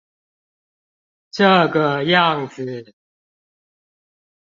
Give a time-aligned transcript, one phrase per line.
[1.31, 2.95] 這個樣子